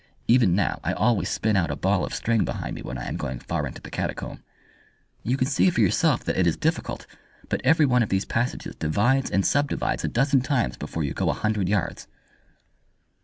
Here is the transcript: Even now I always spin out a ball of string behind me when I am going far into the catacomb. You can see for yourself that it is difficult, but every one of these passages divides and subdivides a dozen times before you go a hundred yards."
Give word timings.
Even 0.27 0.55
now 0.55 0.79
I 0.83 0.93
always 0.93 1.29
spin 1.29 1.55
out 1.55 1.69
a 1.69 1.75
ball 1.75 2.03
of 2.03 2.15
string 2.15 2.43
behind 2.43 2.73
me 2.73 2.81
when 2.81 2.97
I 2.97 3.07
am 3.07 3.17
going 3.17 3.37
far 3.37 3.67
into 3.67 3.83
the 3.83 3.91
catacomb. 3.91 4.41
You 5.21 5.37
can 5.37 5.45
see 5.45 5.69
for 5.69 5.79
yourself 5.79 6.23
that 6.23 6.37
it 6.39 6.47
is 6.47 6.57
difficult, 6.57 7.05
but 7.49 7.61
every 7.63 7.85
one 7.85 8.01
of 8.01 8.09
these 8.09 8.25
passages 8.25 8.73
divides 8.73 9.29
and 9.29 9.45
subdivides 9.45 10.03
a 10.03 10.07
dozen 10.07 10.41
times 10.41 10.75
before 10.75 11.03
you 11.03 11.13
go 11.13 11.29
a 11.29 11.33
hundred 11.33 11.69
yards." 11.69 12.07